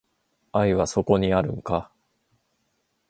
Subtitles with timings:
[0.51, 1.91] 愛はそこにあるんか